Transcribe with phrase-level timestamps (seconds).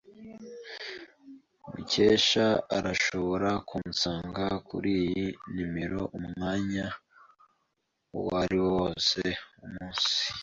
[1.73, 6.85] Mukesha arashobora kunsanga kuriyi numero umwanya
[8.17, 9.19] uwariwo wose
[9.57, 10.19] wumunsi.